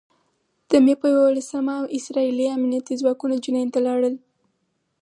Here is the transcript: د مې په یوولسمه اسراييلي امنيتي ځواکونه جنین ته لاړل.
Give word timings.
د 0.69 0.71
مې 0.85 0.93
په 1.01 1.07
یوولسمه 1.15 1.75
اسراييلي 1.97 2.47
امنيتي 2.57 2.93
ځواکونه 3.01 3.35
جنین 3.43 3.67
ته 3.73 3.79
لاړل. 3.87 4.15